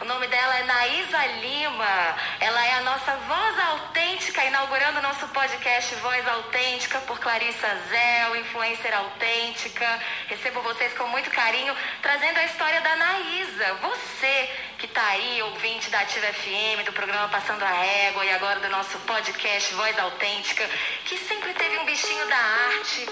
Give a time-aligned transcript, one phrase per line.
[0.00, 2.16] O nome dela é Naísa Lima.
[2.38, 8.36] Ela é a nossa voz autêntica, inaugurando o nosso podcast Voz Autêntica por Clarissa Zéu,
[8.36, 9.98] influencer autêntica.
[10.28, 13.74] Recebo vocês com muito carinho, trazendo a história da Naísa.
[13.82, 18.60] Você que está aí, ouvinte da Ativa FM, do programa Passando a Régua e agora
[18.60, 20.64] do nosso podcast Voz Autêntica,
[21.06, 23.04] que sempre teve um bichinho da arte.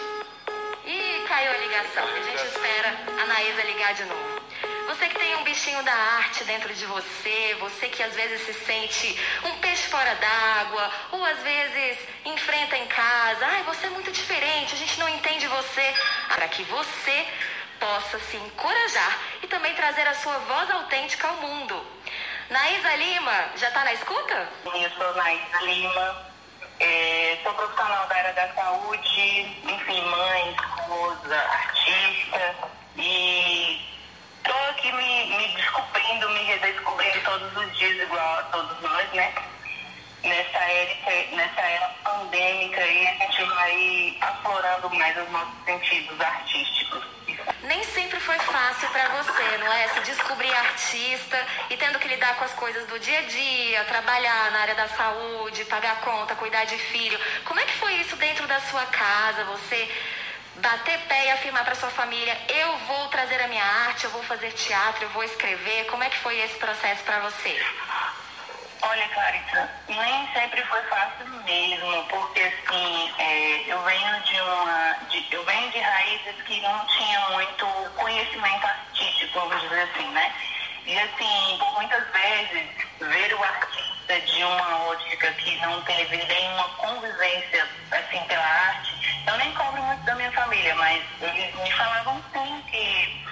[0.85, 2.05] E caiu a ligação.
[2.05, 4.36] A gente espera a Naísa ligar de novo.
[4.97, 8.55] Você que tem um bichinho da arte dentro de você, você que às vezes se
[8.65, 14.11] sente um peixe fora d'água, ou às vezes enfrenta em casa, ai, você é muito
[14.11, 15.95] diferente, a gente não entende você,
[16.29, 17.29] para que você
[17.79, 21.87] possa se encorajar e também trazer a sua voz autêntica ao mundo.
[22.49, 24.49] Naísa Lima, já está na escuta?
[24.65, 26.27] Eu sou Naísa Lima,
[26.81, 32.55] é, sou profissional da área da saúde, enfim, mãe, esposa, artista
[32.97, 33.86] e
[34.87, 39.35] Aqui me, me descobrindo, me redescobrindo todos os dias, igual a todos nós, né?
[40.23, 47.03] Nessa era, nessa era pandêmica e a gente vai aflorando mais os nossos sentidos artísticos.
[47.65, 49.89] Nem sempre foi fácil para você, não é?
[49.89, 54.53] Se descobrir artista e tendo que lidar com as coisas do dia a dia, trabalhar
[54.53, 57.19] na área da saúde, pagar conta, cuidar de filho.
[57.45, 59.43] Como é que foi isso dentro da sua casa?
[59.47, 59.91] Você
[60.59, 64.23] bater pé e afirmar para sua família: eu vou trazer a minha arte, eu vou
[64.25, 65.87] fazer teatro, eu vou escrever?
[65.87, 67.61] Como é que foi esse processo para você?
[68.83, 74.97] Olha, Clarissa, nem sempre foi fácil mesmo, porque assim, é, eu venho de uma.
[75.09, 80.33] De, eu venho de raízes que não tinha muito conhecimento artístico, vamos dizer assim, né?
[80.87, 82.69] E assim, por muitas vezes,
[83.01, 88.96] ver o artista de uma ótica que não teve nenhuma convivência assim pela arte,
[89.27, 93.27] eu nem cobro muito da minha família, mas eles me falavam sim que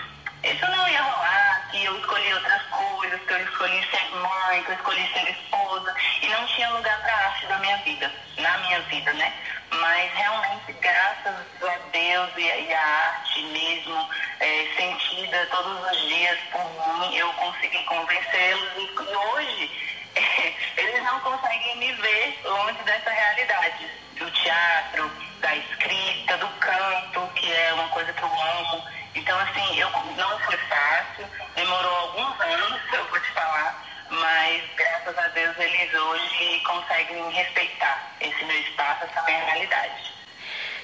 [0.51, 4.71] isso não ia rolar, que eu escolhi outras coisas, que eu escolhi ser mãe, que
[4.71, 8.81] eu escolhi ser esposa, e não tinha lugar para arte na minha vida, na minha
[8.83, 9.33] vida, né?
[9.71, 14.09] Mas realmente, graças a Deus e, a arte mesmo,
[14.41, 19.71] é, sentida todos os dias por mim, eu consegui convencê-los e, hoje
[20.17, 25.24] é, eles não conseguem me ver longe dessa realidade do teatro, da
[26.65, 28.85] canto, que é uma coisa que eu amo.
[29.15, 35.19] Então, assim, eu, não foi fácil, demorou alguns anos, eu vou te falar, mas graças
[35.19, 40.15] a Deus eles hoje conseguem respeitar esse meu espaço, essa minha realidade.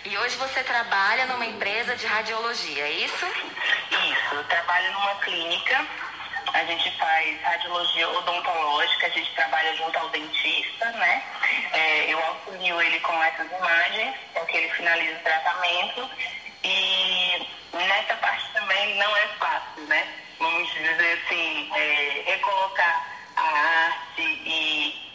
[0.05, 3.27] E hoje você trabalha numa empresa de radiologia, é isso?
[3.27, 5.87] Isso, eu trabalho numa clínica,
[6.53, 11.23] a gente faz radiologia odontológica, a gente trabalha junto ao dentista, né?
[11.73, 16.11] É, eu auxilio ele com essas imagens, para que ele finalize o tratamento.
[16.63, 20.07] E nessa parte também não é fácil, né?
[20.39, 23.07] Vamos dizer assim, é, recolocar
[23.37, 25.11] a arte e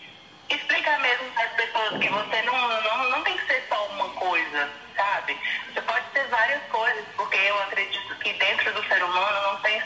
[0.49, 4.09] explicar mesmo para as pessoas que você não, não, não tem que ser só uma
[4.09, 5.37] coisa, sabe?
[5.73, 9.81] Você pode ser várias coisas, porque eu acredito que dentro do ser humano não tem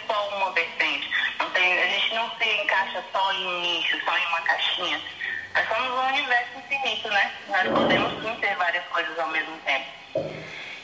[2.89, 5.01] encaixa só em um nicho, só em uma caixinha.
[5.53, 7.31] Nós somos um universo infinito, né?
[7.47, 9.85] Nós podemos sim ter várias coisas ao mesmo tempo.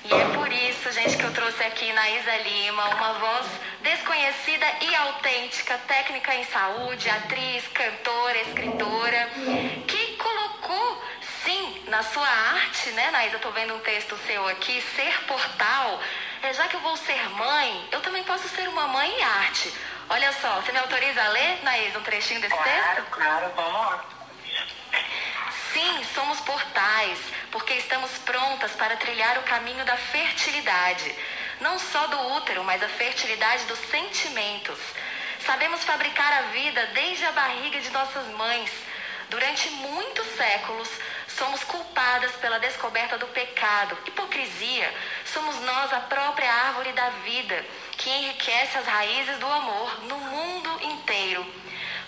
[0.03, 3.47] E é por isso, gente, que eu trouxe aqui na Isa Lima uma voz
[3.81, 9.29] desconhecida e autêntica, técnica em saúde, atriz, cantora, escritora,
[9.87, 9.94] que
[11.95, 13.38] na sua arte, né, Naísa?
[13.38, 16.01] Eu tô vendo um texto seu aqui, ser portal.
[16.44, 19.73] É, já que eu vou ser mãe, eu também posso ser uma mãe em arte.
[20.09, 23.09] Olha só, você me autoriza a ler, Naísa, um trechinho desse claro, texto?
[23.11, 24.05] Claro, claro, vamos lá.
[25.72, 27.17] Sim, somos portais,
[27.50, 31.16] porque estamos prontas para trilhar o caminho da fertilidade.
[31.61, 34.79] Não só do útero, mas a fertilidade dos sentimentos.
[35.45, 38.69] Sabemos fabricar a vida desde a barriga de nossas mães.
[39.29, 40.89] Durante muitos séculos,
[41.38, 44.94] somos culpadas pela descoberta do pecado, hipocrisia.
[45.25, 47.66] Somos nós a própria árvore da vida,
[47.97, 51.46] que enriquece as raízes do amor no mundo inteiro.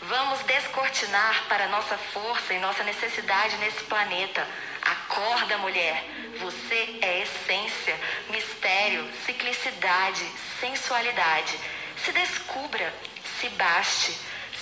[0.04, 4.48] Vamos descortinar para nossa força e nossa necessidade nesse planeta.
[4.82, 6.04] Acorda, mulher.
[6.40, 8.00] Você é essência,
[8.30, 10.24] mistério, ciclicidade,
[10.62, 11.60] sensualidade.
[12.06, 12.94] Se descubra,
[13.40, 14.18] se baste.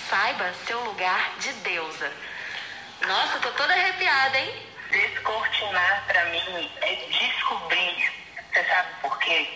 [0.08, 2.12] Saiba seu lugar de deusa.
[3.02, 4.54] Nossa, tô toda arrepiada, hein?
[4.90, 8.12] Descortinar para mim é descobrir.
[8.52, 9.48] Você sabe por quê?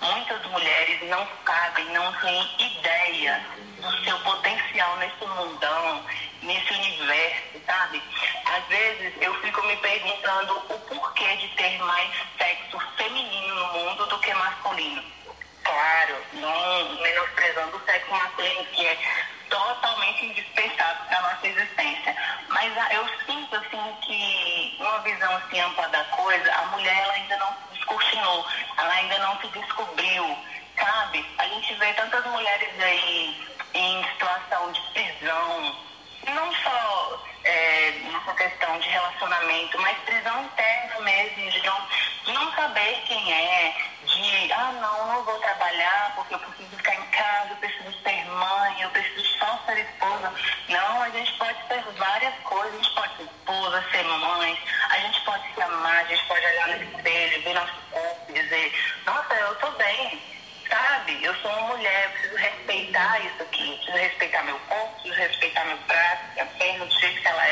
[0.00, 3.44] Muitas mulheres não sabem, não têm ideia
[3.78, 6.04] do seu potencial nesse mundão,
[6.42, 8.02] nesse universo, sabe?
[8.46, 14.06] Às vezes eu fico me perguntando o porquê de ter mais sexo feminino no mundo
[14.06, 15.04] do que masculino.
[15.62, 18.98] Claro, não menosprezando o sexo masculino, que é
[19.52, 22.16] totalmente indispensável para a nossa existência.
[22.48, 27.12] Mas a, eu sinto assim que uma visão assim, ampla da coisa, a mulher ela
[27.12, 28.46] ainda não se descortinou,
[28.78, 30.38] ela ainda não se descobriu,
[30.78, 31.26] sabe?
[31.38, 35.76] A gente vê tantas mulheres aí em situação de prisão,
[36.28, 41.88] não só é, nessa questão de relacionamento, mas prisão interna mesmo, de não,
[42.24, 43.74] de não saber quem é,
[44.06, 46.81] de ah não, não vou trabalhar porque eu preciso
[47.50, 50.32] eu preciso ser mãe, eu preciso só ser esposa.
[50.68, 54.58] Não, a gente pode ser várias coisas, a gente pode ser esposa, ser mãe,
[54.90, 58.32] a gente pode se amar, a gente pode olhar no espelho, ver nosso corpo e
[58.32, 58.72] dizer,
[59.06, 60.22] nossa, eu tô bem,
[60.68, 61.24] sabe?
[61.24, 65.20] Eu sou uma mulher, eu preciso respeitar isso aqui, eu preciso respeitar meu corpo, preciso
[65.20, 67.51] respeitar meu braço, minha perna, do jeito que ela é,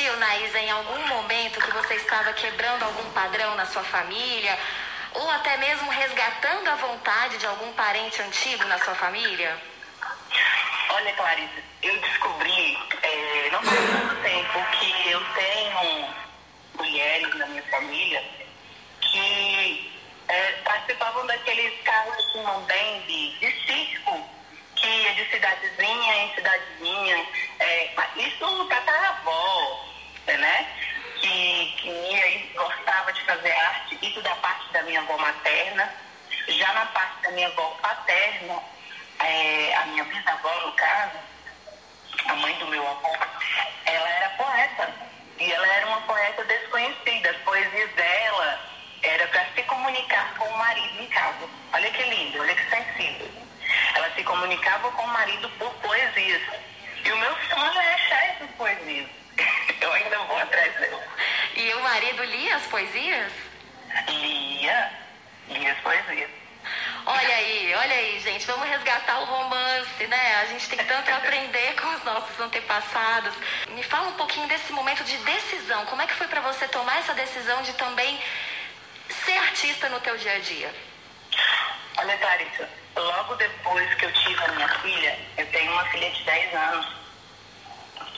[0.00, 4.58] sentiu, Naísa, em algum momento que você estava quebrando algum padrão na sua família?
[5.12, 9.54] Ou até mesmo resgatando a vontade de algum parente antigo na sua família?
[10.90, 16.14] Olha, Clarice, eu descobri, é, não faz tanto tempo, que eu tenho
[16.78, 18.24] mulheres na minha família
[19.02, 19.92] que
[20.28, 21.78] é, participavam daqueles
[35.10, 35.92] avó materna.
[36.48, 38.62] Já na parte da minha avó paterna,
[39.20, 41.18] é, a minha bisavó, no caso,
[42.26, 43.16] a mãe do meu avô,
[43.84, 44.92] ela era poeta.
[45.38, 47.30] E ela era uma poeta desconhecida.
[47.30, 48.60] As poesias dela
[49.02, 51.48] era para se comunicar com o marido em casa.
[51.72, 53.30] Olha que lindo, olha que sensível.
[53.94, 56.42] Ela se comunicava com o marido por poesias.
[57.04, 59.08] E o meu sonho é achar essas poesias.
[59.80, 61.02] Eu ainda vou atrás dela.
[61.56, 63.49] E o marido lia as poesias?
[64.08, 64.92] Lia,
[65.48, 66.30] lia as poesias.
[67.06, 70.36] Olha aí, olha aí, gente, vamos resgatar o romance, né?
[70.42, 73.34] A gente tem tanto a aprender com os nossos antepassados.
[73.70, 75.84] Me fala um pouquinho desse momento de decisão.
[75.86, 78.18] Como é que foi para você tomar essa decisão de também
[79.24, 80.74] ser artista no teu dia a dia?
[81.96, 86.22] Olha, Clarissa, logo depois que eu tive a minha filha, eu tenho uma filha de
[86.24, 86.86] 10 anos.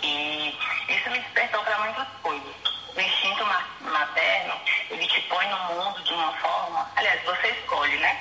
[0.03, 0.59] E
[0.89, 2.72] isso me despertou para muitas coisas.
[2.95, 3.45] O instinto
[3.81, 4.61] materno,
[4.91, 6.91] ele te põe no mundo de uma forma.
[6.97, 8.21] Aliás, você escolhe, né?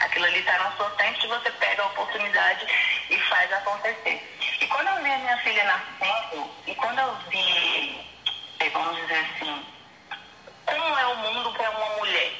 [0.00, 2.66] Aquilo ali está no seu tempo e você pega a oportunidade
[3.10, 4.22] e faz acontecer.
[4.60, 8.06] E quando eu vi a minha filha nascendo, e quando eu vi,
[8.60, 9.66] eh, vamos dizer assim,
[10.66, 12.32] como é o mundo para uma mulher,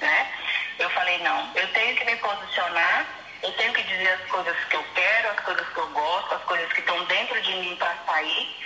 [0.00, 0.32] né?
[0.78, 3.06] Eu falei, não, eu tenho que me posicionar,
[3.42, 6.42] eu tenho que dizer as coisas que eu quero, as coisas que eu gosto, as
[6.44, 8.63] coisas que estão dentro de mim para sair,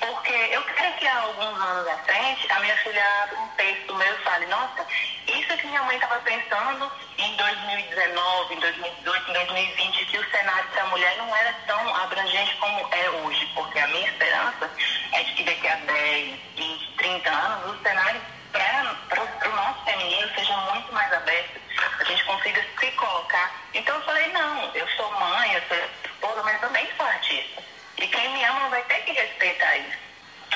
[0.00, 3.94] porque eu quero que há alguns anos à frente a minha filha abra um texto
[3.94, 4.86] meu e fale, nossa,
[5.26, 10.68] isso que minha mãe estava pensando em 2019, em 2018, em 2020, que o cenário
[10.70, 14.70] para a mulher não era tão abrangente como é hoje, porque a minha esperança
[15.12, 18.20] é de que daqui a 10, 20, 30 anos o cenário
[18.52, 21.60] para o nosso feminino seja muito mais aberto,
[22.00, 23.52] a gente consiga se colocar.
[23.74, 27.62] Então eu falei, não, eu sou mãe, eu sou esposa, mas também sou artista.
[28.00, 29.98] E quem me ama vai ter que respeitar isso.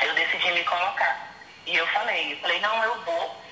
[0.03, 1.31] Eu decidi me colocar.
[1.67, 3.45] E eu falei, eu falei, não, eu vou.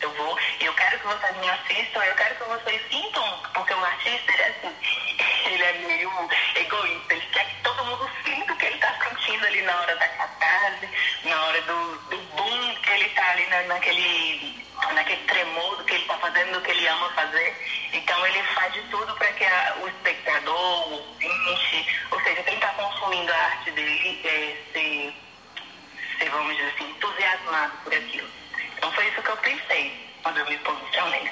[0.00, 3.72] Eu vou, e eu quero que vocês me assistam, eu quero que vocês sintam, porque
[3.72, 4.76] o artista, ele é assim,
[5.50, 9.46] ele é meio egoísta, ele quer que todo mundo sinta o que ele está sentindo
[9.46, 10.88] ali na hora da catarse,
[11.24, 15.94] na hora do, do boom que ele está ali na, naquele, naquele tremor do que
[15.94, 17.56] ele está fazendo, do que ele ama fazer.
[17.96, 22.54] Então ele faz de tudo para que a, o espectador, o ouvinte, ou seja, quem
[22.54, 25.14] está consumindo a arte dele, é, se,
[26.18, 28.28] se, vamos dizer assim, entusiasmado por aquilo.
[28.76, 31.30] Então foi isso que eu pensei quando eu me posicionei.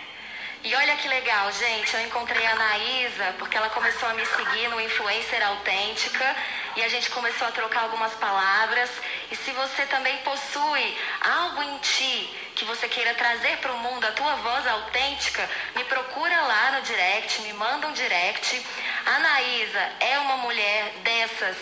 [0.64, 4.66] E olha que legal, gente, eu encontrei a Anaísa porque ela começou a me seguir
[4.68, 6.34] no Influencer Autêntica
[6.76, 8.90] e a gente começou a trocar algumas palavras.
[9.34, 14.06] E se você também possui algo em ti que você queira trazer para o mundo,
[14.06, 18.64] a tua voz autêntica, me procura lá no direct, me manda um direct.
[19.04, 21.56] A Anaísa é uma mulher dessas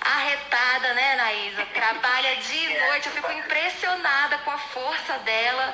[0.00, 1.66] arretada, né, Anaísa?
[1.66, 5.72] Trabalha de noite, eu fico impressionada com a força dela.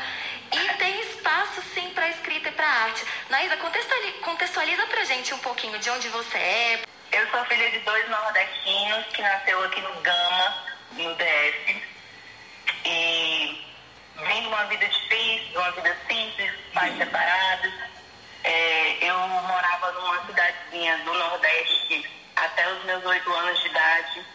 [0.52, 3.02] E tem espaço sim para escrita e para arte.
[3.30, 6.82] Naísa, contextualiza, contextualiza pra gente um pouquinho de onde você é.
[7.12, 11.82] Eu sou filha de dois nordestinos que nasceu aqui no Gama, no DF.
[12.84, 13.64] E
[14.26, 17.72] vim de uma vida difícil, uma vida simples, pais separados.
[18.44, 24.26] É, eu morava numa cidadezinha do Nordeste, até os meus oito anos de idade,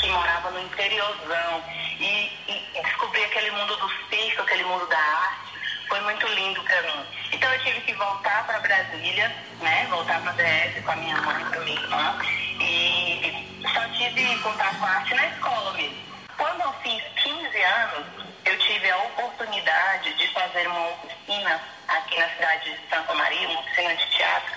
[0.00, 1.64] que morava no interiorzão
[1.98, 5.52] e, e descobri aquele mundo do circo, aquele mundo da arte.
[5.88, 7.06] Foi muito lindo para mim.
[7.32, 9.28] Então eu tive que voltar para Brasília,
[9.60, 9.86] né?
[9.90, 12.18] Voltar para DF com a minha mãe, com a minha irmã.
[12.60, 15.96] E só tive contato com a arte na escola mesmo.
[16.36, 18.06] Quando eu fiz 15 anos,
[18.44, 23.60] eu tive a oportunidade de fazer uma oficina aqui na cidade de Santa Maria, uma
[23.60, 24.54] oficina de teatro,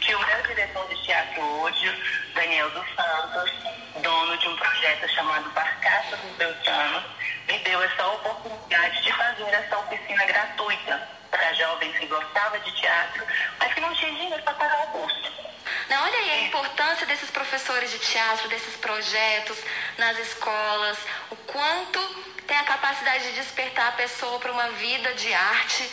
[0.00, 3.52] que o meu diretor de teatro hoje, Daniel dos Santos,
[4.00, 7.04] dono de um projeto chamado Barcaça dos Beltranos,
[7.46, 13.26] me deu essa oportunidade de fazer essa oficina gratuita para jovens que gostavam de teatro,
[13.58, 15.51] mas que não tinham dinheiro para pagar o curso.
[15.88, 19.58] Não, olha aí a importância desses professores de teatro, desses projetos
[19.98, 20.98] nas escolas,
[21.30, 22.00] o quanto
[22.46, 25.90] tem a capacidade de despertar a pessoa para uma vida de arte,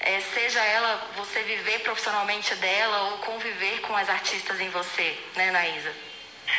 [0.00, 5.50] é, seja ela você viver profissionalmente dela ou conviver com as artistas em você, né,
[5.50, 5.92] Naísa?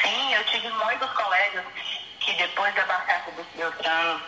[0.02, 1.66] Sim, eu tive muitos colegas
[2.20, 4.22] que depois da barcaça dos Beltranos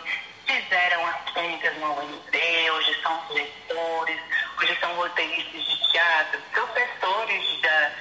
[0.46, 4.20] fizeram as técnicas no UNB, hoje são diretores,
[4.60, 7.92] hoje são roteiristas de teatro, professores da,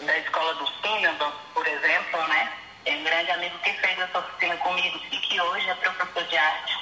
[0.00, 2.52] da escola do cinema, por exemplo, né?
[2.86, 6.36] É um grande amigo que fez essa oficina comigo e que hoje é professor de
[6.36, 6.74] arte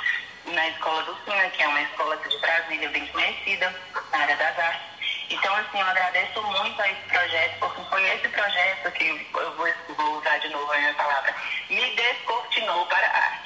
[0.47, 3.75] na escola do Cina, que é uma escola de Brasília bem conhecida
[4.12, 4.88] na área das artes.
[5.31, 9.69] Então, assim, eu agradeço muito a esse projeto, porque foi esse projeto que eu vou,
[9.97, 11.35] vou usar de novo a minha palavra,
[11.69, 13.38] me descortinou para a arte.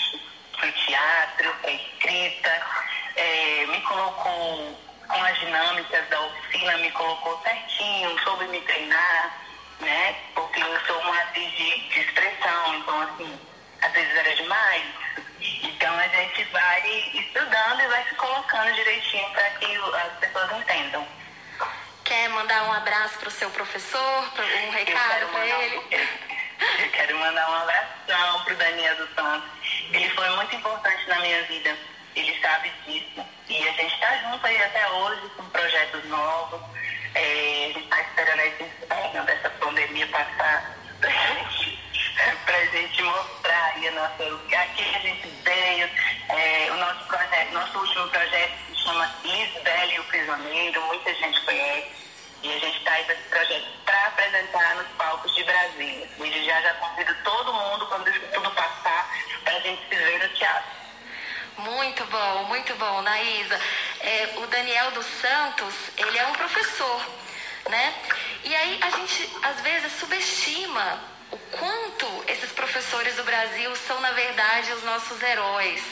[6.92, 9.38] Colocou certinho, soube me treinar,
[9.80, 10.16] né?
[10.34, 13.40] Porque eu sou uma atriz de, de expressão, então, assim,
[13.82, 14.84] às vezes era demais.
[15.40, 21.06] Então, a gente vai estudando e vai se colocando direitinho para que as pessoas entendam.
[22.04, 24.24] Quer mandar um abraço para o seu professor,
[24.66, 25.78] um recado para ele?
[25.78, 25.82] Um,
[26.82, 29.50] eu quero mandar um abração para o Daniel dos Santos.
[29.92, 31.76] Ele foi muito importante na minha vida.
[32.14, 33.11] Ele sabe disso.
[33.72, 36.60] A gente está junto aí até hoje com projetos novos.
[37.14, 43.88] É, a gente está esperando esse inferno dessa pandemia passar para a gente mostrar aí
[43.88, 44.24] a nossa,
[44.58, 45.88] aqui a gente veio.
[46.28, 51.40] É, o nosso projeto, nosso último projeto se chama Lisbela e o Prisioneiro, muita gente
[51.40, 51.92] conhece.
[52.42, 56.08] E a gente está aí esse projeto para apresentar nos palcos de Brasília.
[56.18, 58.50] E já já convido todo mundo, quando isso tudo
[61.58, 63.60] Muito bom, muito bom, Naísa.
[64.00, 67.06] É, o Daniel dos Santos, ele é um professor,
[67.68, 67.94] né?
[68.44, 74.12] E aí a gente às vezes subestima o quanto esses professores do Brasil são, na
[74.12, 75.82] verdade, os nossos heróis,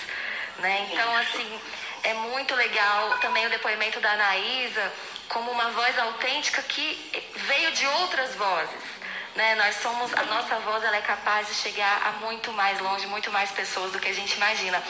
[0.59, 0.89] né?
[0.91, 1.61] Então, assim,
[2.03, 4.93] é muito legal também o depoimento da Anaísa
[5.29, 9.00] como uma voz autêntica que veio de outras vozes.
[9.35, 9.55] Né?
[9.55, 13.31] Nós somos, a nossa voz ela é capaz de chegar a muito mais longe, muito
[13.31, 14.83] mais pessoas do que a gente imagina.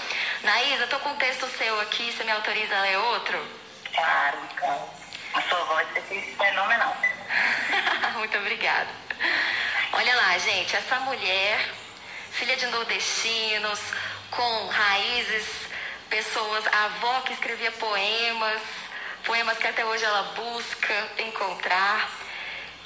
[0.42, 3.38] Naísa, estou com um texto seu aqui, você me autoriza a ler outro?
[3.94, 4.90] Claro, então.
[5.34, 6.96] A sua voz é fenomenal.
[8.18, 8.88] muito obrigada.
[9.92, 11.68] Olha lá, gente, essa mulher,
[12.30, 13.80] filha de nordestinos,
[14.30, 15.46] com raízes,
[16.08, 18.62] pessoas, a avó que escrevia poemas,
[19.24, 22.10] poemas que até hoje ela busca encontrar,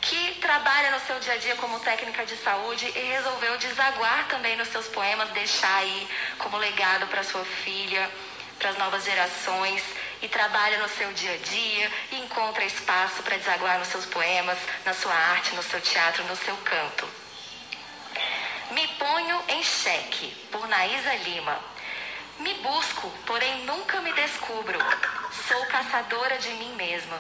[0.05, 4.55] que trabalha no seu dia a dia como técnica de saúde e resolveu desaguar também
[4.55, 6.09] nos seus poemas, deixar aí
[6.39, 8.11] como legado para sua filha,
[8.59, 9.83] para as novas gerações
[10.21, 14.59] e trabalha no seu dia a dia e encontra espaço para desaguar nos seus poemas,
[14.85, 17.09] na sua arte, no seu teatro, no seu canto.
[18.73, 21.59] Me ponho em xeque, por Naísa Lima.
[22.41, 24.79] Me busco, porém nunca me descubro.
[25.49, 27.19] Sou caçadora de mim mesma,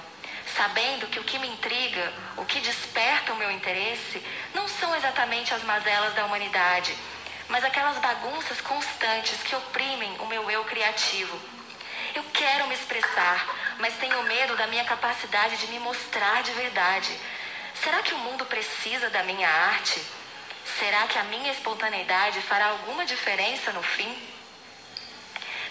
[0.56, 4.22] sabendo que o que me intriga, o que desperta o meu interesse,
[4.54, 6.96] não são exatamente as mazelas da humanidade,
[7.48, 11.38] mas aquelas bagunças constantes que oprimem o meu eu criativo.
[12.14, 17.18] Eu quero me expressar, mas tenho medo da minha capacidade de me mostrar de verdade.
[17.82, 20.00] Será que o mundo precisa da minha arte?
[20.78, 24.16] Será que a minha espontaneidade fará alguma diferença no fim?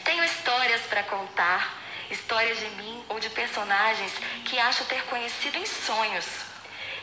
[0.04, 1.83] Tenho histórias para contar,
[2.13, 4.12] histórias de mim ou de personagens
[4.46, 6.25] que acho ter conhecido em sonhos.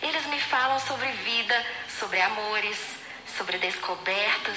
[0.00, 1.66] Eles me falam sobre vida,
[1.98, 2.78] sobre amores,
[3.36, 4.56] sobre descobertas,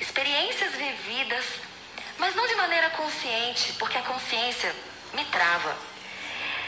[0.00, 1.44] experiências vividas,
[2.16, 4.74] mas não de maneira consciente, porque a consciência
[5.12, 5.76] me trava.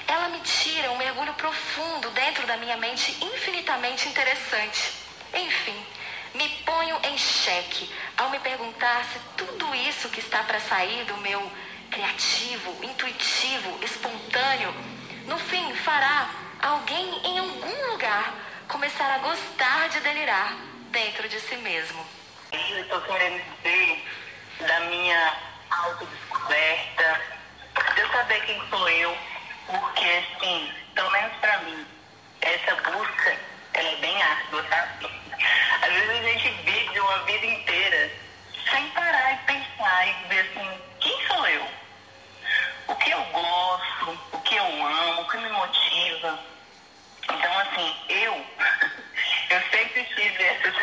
[0.06, 4.92] Ela me tira um mergulho profundo dentro da minha mente infinitamente interessante.
[5.32, 5.86] Enfim,
[6.34, 11.16] me ponho em xeque ao me perguntar se tudo isso que está para sair do
[11.18, 11.40] meu
[11.90, 14.72] criativo, intuitivo, espontâneo,
[15.26, 16.30] no fim fará
[16.62, 18.34] alguém em algum lugar
[18.68, 20.54] começar a gostar de delirar
[20.90, 22.06] dentro de si mesmo.
[22.52, 24.04] Eu estou querendo dizer
[24.60, 25.36] da minha
[25.70, 27.20] autodescoberta,
[27.94, 29.16] de eu saber quem sou eu,
[29.66, 31.86] porque assim, pelo menos para mim,
[32.40, 33.36] essa busca
[33.74, 35.10] ela é bem árdua, sabe?
[35.82, 38.10] Às vezes a gente vive uma vida inteira
[38.70, 41.79] sem parar e pensar e ver assim, quem sou eu?
[42.90, 46.40] O que eu gosto, o que eu amo, o que me motiva.
[47.22, 48.34] Então, assim, eu,
[49.50, 50.74] eu sempre tive esses,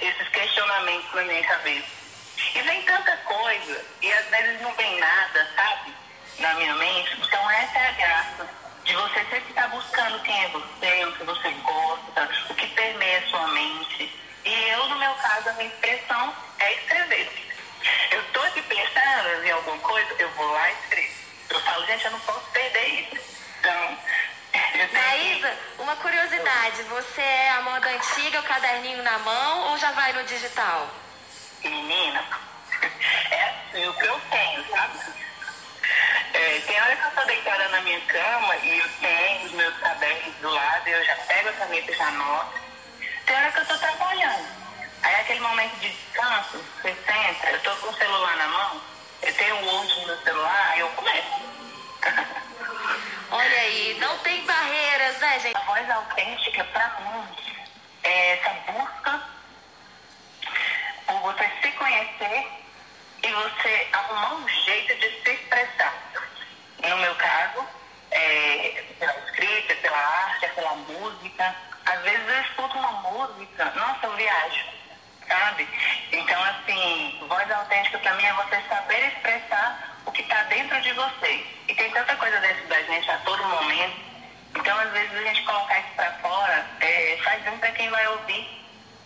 [0.00, 1.86] esses questionamentos na minha cabeça.
[2.54, 5.94] E vem tanta coisa, e às vezes não vem nada, sabe?
[6.38, 7.14] Na minha mente.
[7.20, 8.48] Então, essa é a graça
[8.84, 13.18] de você sempre estar buscando quem é você, o que você gosta, o que permeia
[13.18, 14.10] a sua mente.
[14.46, 17.44] E eu, no meu caso, a minha expressão é escrever.
[18.12, 20.93] Eu estou aqui pensando em alguma coisa, eu vou lá e escrevo.
[21.94, 23.24] Gente, eu não posso perder isso.
[23.60, 23.98] Então,
[24.92, 30.12] Maísa, uma curiosidade, você é a moda antiga, o caderninho na mão ou já vai
[30.12, 30.90] no digital?
[31.62, 32.24] Menina,
[33.30, 34.98] é assim o que eu tenho, sabe?
[36.32, 39.76] É, tem hora que eu estou deitada na minha cama e eu tenho os meus
[39.76, 42.60] cadernos do lado, eu já pego a caneta e já anoto.
[43.24, 44.48] Tem hora que eu estou trabalhando.
[45.00, 48.82] Aí aquele momento de descanso, você senta, eu estou com o celular na mão,
[49.22, 51.43] eu tenho o Word no meu celular, aí eu começo.
[53.98, 55.56] Não tem barreiras, né, gente?
[55.56, 57.28] A voz autêntica, para mim,
[58.02, 59.22] é essa busca
[61.06, 62.48] por você se conhecer
[63.22, 65.94] e você arrumar um jeito de se expressar.
[66.82, 67.66] No meu caso,
[68.10, 71.54] é pela escrita, pela arte, pela música.
[71.86, 74.64] Às vezes eu escuto uma música, nossa, eu viajo,
[75.28, 75.68] sabe?
[76.12, 80.92] Então, assim, voz autêntica para mim é você saber expressar o que está dentro de
[80.92, 81.53] você.
[81.74, 83.96] E tem tanta coisa dentro da gente a todo momento.
[84.54, 88.06] Então, às vezes, a gente colocar isso para fora é, faz bem para quem vai
[88.06, 88.48] ouvir,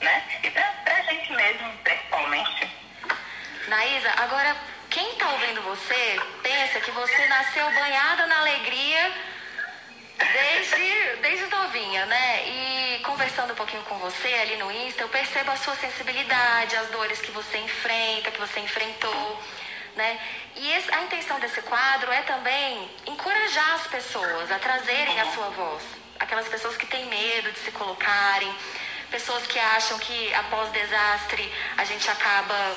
[0.01, 0.23] né?
[0.43, 2.71] E para a gente mesmo, principalmente.
[3.69, 4.55] Naísa, agora,
[4.91, 9.13] quem está ouvindo você pensa que você nasceu banhada na alegria
[10.19, 12.49] desde, desde novinha, né?
[12.49, 16.89] E conversando um pouquinho com você ali no Insta, eu percebo a sua sensibilidade, as
[16.89, 19.43] dores que você enfrenta, que você enfrentou.
[19.97, 20.19] Né?
[20.57, 25.49] E esse, a intenção desse quadro é também encorajar as pessoas a trazerem a sua
[25.51, 25.83] voz.
[26.19, 28.53] Aquelas pessoas que têm medo de se colocarem,
[29.11, 32.77] pessoas que acham que após desastre a gente acaba,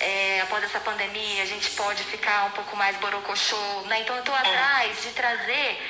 [0.00, 3.82] é, após essa pandemia, a gente pode ficar um pouco mais borocochô.
[3.86, 4.00] Né?
[4.00, 5.82] Então eu estou atrás de trazer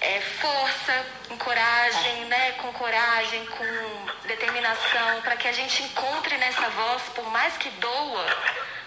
[0.00, 1.06] é, força,
[1.38, 2.52] coragem, né?
[2.52, 8.26] com coragem, com determinação, para que a gente encontre nessa voz, por mais que doa,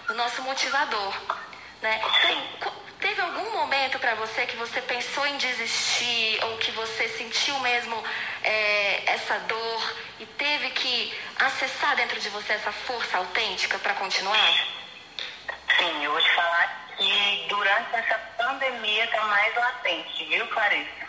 [0.08, 1.14] o nosso motivador.
[1.82, 2.00] Né?
[2.22, 7.58] Tem, teve algum momento para você que você pensou em desistir ou que você sentiu
[7.60, 8.02] mesmo
[8.42, 14.54] é, essa dor e teve que acessar dentro de você essa força autêntica para continuar?
[15.78, 21.08] Sim, eu vou te falar que durante essa pandemia está mais latente, viu, Clarissa?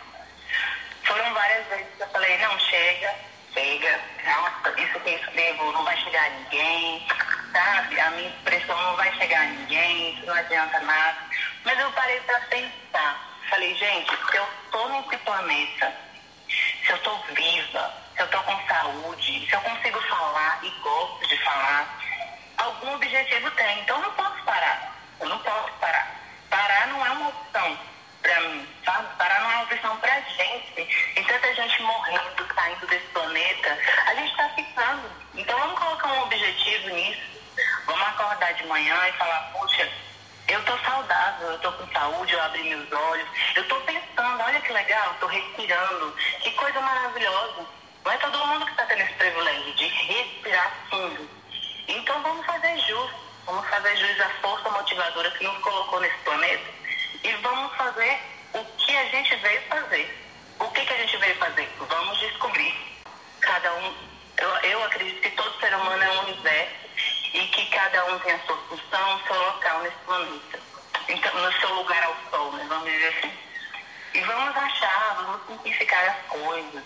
[1.03, 3.15] Foram várias vezes que eu falei, não, chega,
[3.53, 7.07] chega, nossa, isso que eu escrevo não vai chegar ninguém,
[7.51, 7.99] sabe?
[7.99, 11.17] A minha expressão não vai chegar a ninguém, isso não adianta nada.
[11.63, 13.29] Mas eu parei para pensar.
[13.49, 15.93] Falei, gente, se eu tô nesse planeta,
[16.47, 21.27] se eu tô viva, se eu tô com saúde, se eu consigo falar e gosto
[21.27, 21.99] de falar,
[22.57, 23.79] algum objetivo tem.
[23.79, 24.95] Então eu não posso parar.
[25.19, 26.15] Eu não posso parar.
[26.49, 27.79] Parar não é uma opção
[28.21, 29.07] para mim, sabe?
[29.17, 30.85] Parar não é uma opção pra gente.
[31.15, 33.77] Tem tanta gente morrendo, saindo desse planeta.
[34.05, 35.11] A gente tá ficando.
[35.35, 37.38] Então vamos colocar um objetivo nisso.
[38.19, 39.89] Acordar de manhã e falar, puxa,
[40.49, 44.59] eu tô saudável, eu tô com saúde, eu abri meus olhos, eu tô pensando, olha
[44.59, 47.65] que legal, tô respirando, que coisa maravilhosa.
[48.03, 51.29] Não é todo mundo que está tendo esse privilégio de respirar fundo.
[51.87, 53.09] Então vamos fazer jus,
[53.45, 56.69] vamos fazer jus à força motivadora que nos colocou nesse planeta
[57.23, 58.19] e vamos fazer
[58.51, 60.29] o que a gente veio fazer.
[60.59, 61.73] O que, que a gente veio fazer?
[61.79, 62.75] Vamos descobrir.
[63.39, 63.95] Cada um,
[64.35, 66.88] eu, eu acredito que todo ser humano é um universo
[67.33, 70.59] e que cada um tem a sua função, o seu local nesse planeta.
[71.07, 72.65] Então, no seu lugar ao sol, né?
[72.67, 73.33] vamos dizer assim.
[74.13, 76.83] E vamos achar, vamos simplificar as coisas.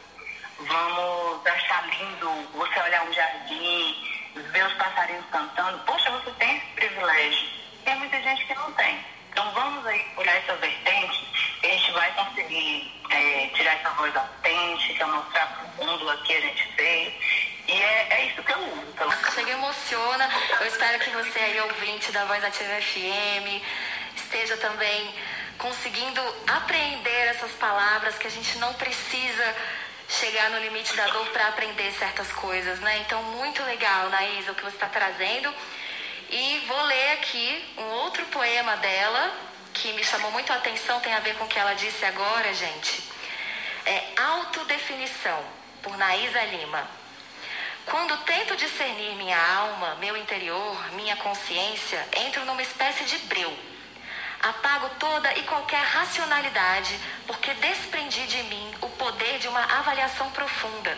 [0.59, 5.79] Vamos achar lindo você olhar um jardim, ver os passarinhos cantando.
[5.79, 7.49] Poxa, você tem esse privilégio.
[7.83, 9.05] Tem muita gente que não tem.
[9.29, 15.07] Então vamos aí olhar essa vertente a gente vai conseguir é, tirar essa voz autêntica,
[15.07, 17.13] mostrar para o mundo aqui a gente veio
[17.73, 18.85] e é, é isso que eu uso.
[18.93, 19.09] Então.
[19.33, 20.29] Chega emociona.
[20.59, 23.61] Eu espero que você aí, ouvinte da Voz Ativa FM,
[24.15, 25.13] esteja também
[25.57, 29.55] conseguindo apreender essas palavras que a gente não precisa
[30.07, 32.99] chegar no limite da dor para aprender certas coisas, né?
[32.99, 35.53] Então, muito legal, Naísa, o que você está trazendo.
[36.29, 39.33] E vou ler aqui um outro poema dela,
[39.73, 42.53] que me chamou muito a atenção, tem a ver com o que ela disse agora,
[42.53, 43.03] gente.
[43.85, 45.43] É Autodefinição,
[45.81, 47.02] por Naísa Lima.
[47.85, 53.53] Quando tento discernir minha alma, meu interior, minha consciência, entro numa espécie de breu.
[54.41, 60.97] Apago toda e qualquer racionalidade, porque desprendi de mim o poder de uma avaliação profunda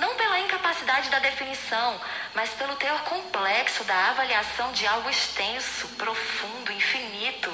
[0.00, 2.00] não pela incapacidade da definição,
[2.34, 7.52] mas pelo teor complexo da avaliação de algo extenso, profundo, infinito.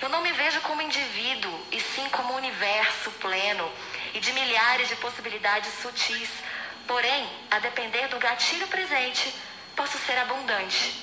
[0.00, 3.70] Eu não me vejo como indivíduo, e sim como universo pleno
[4.14, 6.30] e de milhares de possibilidades sutis.
[6.86, 9.34] Porém, a depender do gatilho presente,
[9.74, 11.02] posso ser abundante.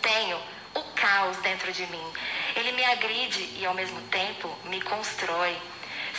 [0.00, 0.40] Tenho
[0.74, 2.12] o caos dentro de mim.
[2.54, 5.56] Ele me agride e, ao mesmo tempo, me constrói.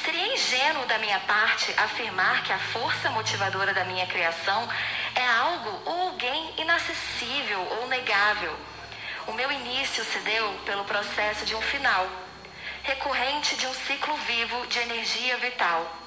[0.03, 4.67] Seria ingênuo da minha parte afirmar que a força motivadora da minha criação
[5.15, 8.55] é algo ou alguém inacessível ou negável.
[9.27, 12.09] O meu início se deu pelo processo de um final,
[12.83, 16.00] recorrente de um ciclo vivo de energia vital.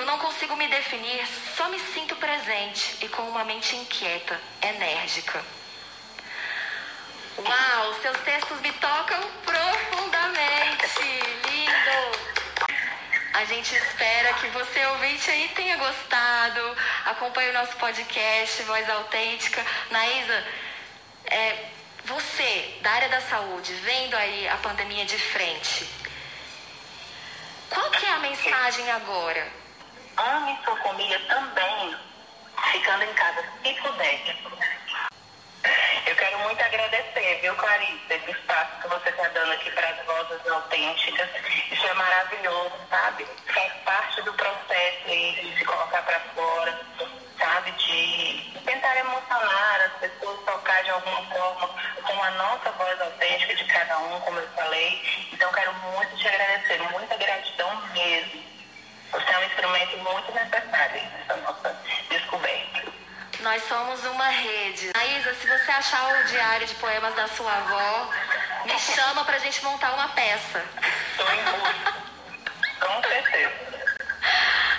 [0.00, 5.44] Eu não consigo me definir, só me sinto presente e com uma mente inquieta, enérgica.
[7.36, 11.02] Uau, seus textos me tocam profundamente.
[11.44, 12.18] Lindo!
[13.34, 16.76] A gente espera que você, ouvinte, aí tenha gostado.
[17.04, 19.62] Acompanhe o nosso podcast Voz Autêntica.
[19.90, 20.46] Naísa,
[21.26, 21.68] é,
[22.06, 25.86] você, da área da saúde, vendo aí a pandemia de frente,
[27.68, 29.59] qual que é a mensagem agora?
[30.20, 31.96] Ame sua família também,
[32.72, 34.36] ficando em casa, se puder.
[36.04, 40.04] Eu quero muito agradecer, viu, Clarice, esse espaço que você está dando aqui para as
[40.04, 41.26] vozes autênticas.
[41.72, 43.26] Isso é maravilhoso, sabe?
[43.46, 46.78] Faz parte do processo de se colocar para fora,
[47.38, 47.70] sabe?
[47.72, 51.68] De tentar emocionar as pessoas, tocar de alguma forma
[52.02, 55.02] com a nossa voz autêntica de cada um, como eu falei.
[55.32, 58.49] Então, quero muito te agradecer, muita gratidão mesmo.
[59.12, 61.76] Você é um instrumento muito necessário nessa nossa
[62.08, 62.92] descoberta.
[63.40, 64.90] Nós somos uma rede.
[64.94, 68.10] Aisa, se você achar o diário de poemas da sua avó,
[68.64, 70.64] me chama pra gente montar uma peça.
[71.10, 71.94] Estou em busca.
[72.80, 73.70] Com certeza.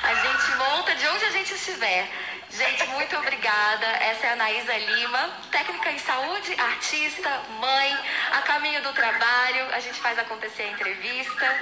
[0.03, 2.07] A gente monta de onde a gente estiver.
[2.51, 3.85] Gente, muito obrigada.
[3.85, 7.97] Essa é a Anaísa Lima, técnica em saúde, artista, mãe,
[8.33, 9.73] a caminho do trabalho.
[9.73, 11.55] A gente faz acontecer a entrevista,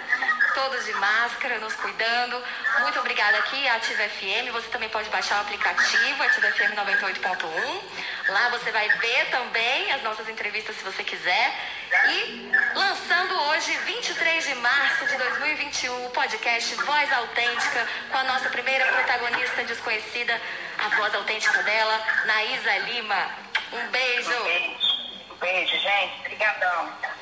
[0.59, 2.43] todos de máscara, nos cuidando.
[2.81, 4.51] Muito obrigada aqui, Ativa FM.
[4.51, 7.81] Você também pode baixar o aplicativo, Ativa FM 98.1.
[8.27, 11.55] Lá você vai ver também as nossas entrevistas se você quiser.
[12.09, 18.49] E lançando hoje, 23 de março de 2021, o podcast Voz Autêntica, com a nossa
[18.49, 20.41] primeira protagonista desconhecida,
[20.77, 23.29] a voz autêntica dela, Naísa Lima.
[23.71, 24.29] Um beijo.
[24.29, 24.77] Um beijo,
[25.31, 26.19] um beijo gente.
[26.19, 27.19] Obrigadão.